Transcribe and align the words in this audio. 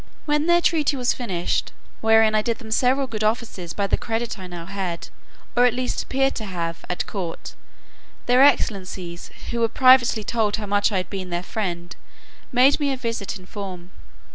When 0.25 0.47
their 0.47 0.61
treaty 0.61 0.97
was 0.97 1.13
finished, 1.13 1.71
wherein 2.01 2.33
I 2.33 2.41
did 2.41 2.57
them 2.57 2.71
several 2.71 3.05
good 3.05 3.23
offices 3.23 3.75
by 3.75 3.85
the 3.85 3.99
credit 3.99 4.39
I 4.39 4.47
now 4.47 4.65
had, 4.65 5.09
or 5.55 5.67
at 5.67 5.75
least 5.75 6.01
appeared 6.01 6.33
to 6.37 6.45
have, 6.45 6.83
at 6.89 7.05
court, 7.05 7.53
their 8.25 8.41
excellencies, 8.41 9.29
who 9.51 9.59
were 9.59 9.69
privately 9.69 10.23
told 10.23 10.55
how 10.55 10.65
much 10.65 10.91
I 10.91 10.97
had 10.97 11.09
been 11.11 11.29
their 11.29 11.43
friend, 11.43 11.95
made 12.51 12.79
me 12.79 12.91
a 12.91 12.97
visit 12.97 13.37
in 13.37 13.45
form. 13.45 13.91